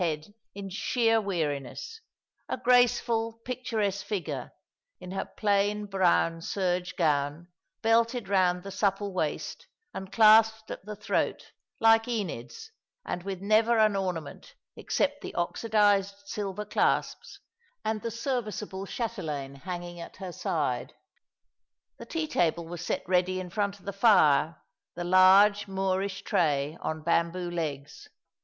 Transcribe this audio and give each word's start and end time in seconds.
head 0.01 0.33
in 0.55 0.67
sheer 0.67 1.21
weariness, 1.21 2.01
a 2.49 2.57
graceful, 2.57 3.33
picturesque 3.45 4.03
figure, 4.03 4.51
in 4.99 5.11
lier 5.11 5.25
plain 5.37 5.85
brown 5.85 6.41
serge 6.41 6.95
gown, 6.95 7.47
belted 7.83 8.27
round 8.27 8.63
the 8.63 8.71
supple 8.71 9.13
waist, 9.13 9.67
and 9.93 10.11
clasped 10.11 10.71
at 10.71 10.83
the 10.87 10.95
throat, 10.95 11.51
like 11.79 12.07
Enid's, 12.07 12.71
and 13.05 13.21
with 13.21 13.41
never 13.41 13.77
an 13.77 13.95
ornament 13.95 14.55
except 14.75 15.21
the 15.21 15.35
oxydized 15.37 16.15
silver 16.25 16.65
clasps, 16.65 17.39
and 17.85 18.01
the 18.01 18.09
service 18.09 18.63
able 18.63 18.87
chatelaine 18.87 19.53
hanging 19.53 19.99
at 19.99 20.15
her 20.15 20.31
side. 20.31 20.95
The 21.99 22.07
tea 22.07 22.25
table 22.27 22.65
was 22.67 22.83
set 22.83 23.07
ready 23.07 23.39
in 23.39 23.51
front 23.51 23.77
of 23.77 23.85
the 23.85 23.93
fire, 23.93 24.63
the 24.95 25.03
large 25.03 25.67
Moorish 25.67 26.23
tray 26.23 26.75
on 26.81 27.03
bamboo 27.03 27.51
legs. 27.51 28.09